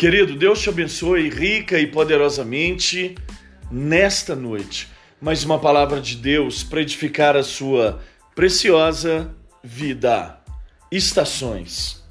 [0.00, 3.14] Querido, Deus te abençoe rica e poderosamente
[3.70, 4.88] nesta noite.
[5.20, 8.00] Mais uma palavra de Deus para edificar a sua
[8.34, 9.30] preciosa
[9.62, 10.40] vida.
[10.90, 12.02] Estações.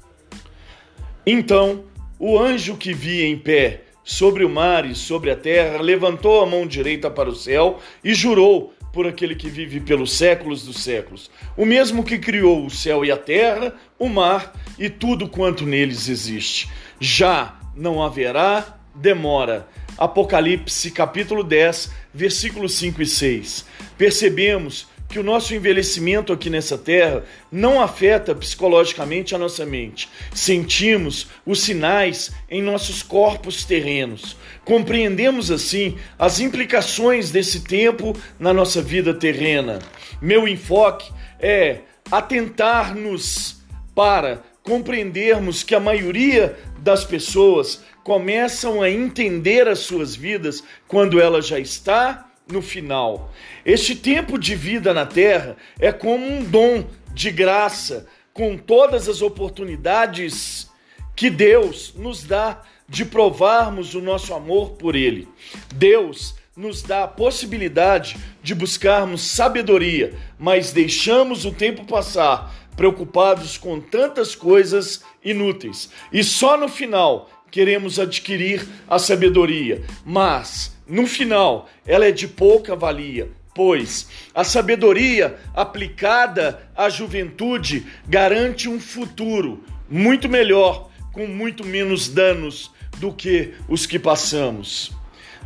[1.26, 1.82] Então,
[2.16, 6.46] o anjo que via em pé sobre o mar e sobre a terra levantou a
[6.46, 11.28] mão direita para o céu e jurou por aquele que vive pelos séculos dos séculos,
[11.56, 16.08] o mesmo que criou o céu e a terra, o mar e tudo quanto neles
[16.08, 16.70] existe.
[17.00, 19.66] Já não haverá demora.
[19.96, 23.66] Apocalipse capítulo 10, versículos 5 e 6.
[23.98, 30.08] Percebemos que o nosso envelhecimento aqui nessa terra não afeta psicologicamente a nossa mente.
[30.32, 34.36] Sentimos os sinais em nossos corpos terrenos.
[34.64, 39.80] Compreendemos assim as implicações desse tempo na nossa vida terrena.
[40.22, 43.60] Meu enfoque é atentar-nos
[43.94, 51.40] para compreendermos que a maioria das pessoas começam a entender as suas vidas quando ela
[51.40, 53.32] já está no final.
[53.64, 59.22] Este tempo de vida na terra é como um dom de graça, com todas as
[59.22, 60.68] oportunidades
[61.14, 65.28] que Deus nos dá de provarmos o nosso amor por Ele.
[65.74, 73.80] Deus nos dá a possibilidade de buscarmos sabedoria, mas deixamos o tempo passar, preocupados com
[73.80, 75.90] tantas coisas inúteis.
[76.12, 82.76] E só no final queremos adquirir a sabedoria, mas no final ela é de pouca
[82.76, 92.08] valia, pois a sabedoria aplicada à juventude garante um futuro muito melhor, com muito menos
[92.08, 94.92] danos do que os que passamos.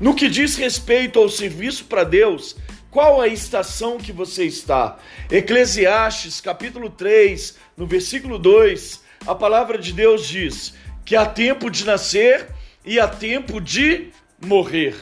[0.01, 2.57] No que diz respeito ao serviço para Deus,
[2.95, 4.97] qual a estação que você está?
[5.29, 11.85] Eclesiastes, capítulo 3, no versículo 2, a palavra de Deus diz: que há tempo de
[11.85, 12.47] nascer
[12.85, 14.95] e há tempo de morrer.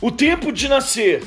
[0.00, 1.22] O tempo de nascer.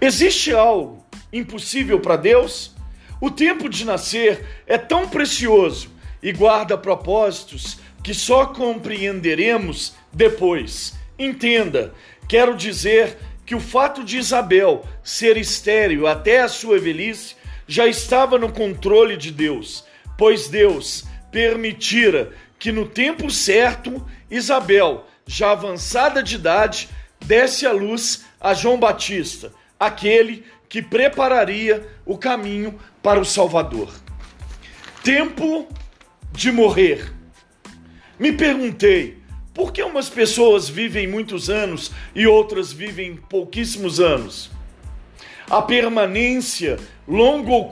[0.00, 2.74] Existe algo impossível para Deus?
[3.20, 5.88] O tempo de nascer é tão precioso
[6.20, 10.94] e guarda propósitos que só compreenderemos depois.
[11.16, 11.94] Entenda,
[12.26, 13.16] quero dizer
[13.52, 17.36] que o fato de Isabel ser estéril até a sua velhice
[17.68, 19.84] já estava no controle de Deus,
[20.16, 26.88] pois Deus permitira que no tempo certo Isabel, já avançada de idade,
[27.26, 33.92] desse a luz a João Batista, aquele que prepararia o caminho para o Salvador.
[35.04, 35.68] Tempo
[36.32, 37.12] de morrer.
[38.18, 39.21] Me perguntei,
[39.54, 44.50] por que umas pessoas vivem muitos anos e outras vivem pouquíssimos anos?
[45.50, 47.70] A permanência, longa ou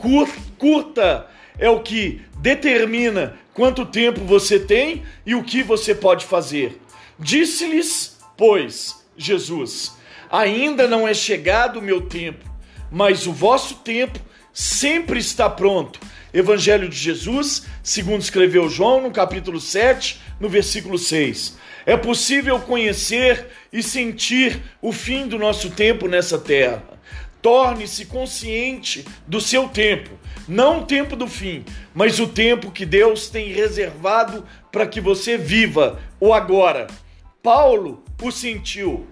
[0.59, 1.27] curta,
[1.59, 6.81] é o que determina quanto tempo você tem e o que você pode fazer.
[7.19, 9.97] Disse-lhes, pois, Jesus:
[10.31, 12.45] Ainda não é chegado o meu tempo,
[12.91, 14.19] mas o vosso tempo
[14.53, 16.00] sempre está pronto.
[16.33, 21.59] Evangelho de Jesus, segundo escreveu João no capítulo 7, no versículo 6.
[21.84, 26.83] É possível conhecer e sentir o fim do nosso tempo nessa terra.
[27.43, 30.10] Torne-se consciente do seu tempo,
[30.47, 35.39] não o tempo do fim, mas o tempo que Deus tem reservado para que você
[35.39, 36.87] viva o agora.
[37.43, 39.06] Paulo o sentiu,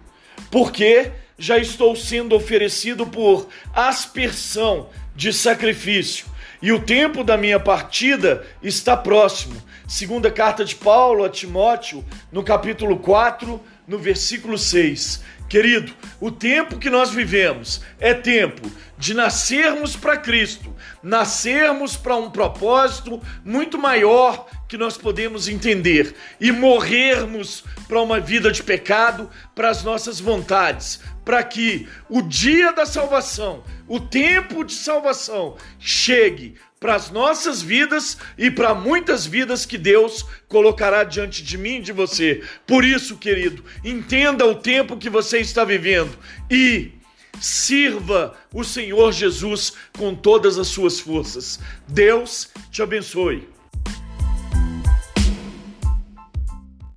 [0.50, 4.88] porque já estou sendo oferecido por aspersão
[5.18, 6.26] de sacrifício,
[6.62, 9.60] e o tempo da minha partida está próximo.
[9.84, 15.24] Segunda carta de Paulo a Timóteo, no capítulo 4, no versículo 6.
[15.48, 22.30] Querido, o tempo que nós vivemos é tempo de nascermos para Cristo, nascermos para um
[22.30, 29.70] propósito muito maior que nós podemos entender e morrermos para uma vida de pecado, para
[29.70, 36.94] as nossas vontades, para que o dia da salvação, o tempo de salvação chegue para
[36.94, 41.92] as nossas vidas e para muitas vidas que Deus colocará diante de mim e de
[41.92, 42.42] você.
[42.66, 45.10] Por isso, querido, entenda o tempo que
[45.44, 46.16] você está vivendo
[46.50, 46.92] e
[47.40, 51.60] sirva o Senhor Jesus com todas as suas forças.
[51.86, 53.57] Deus te abençoe.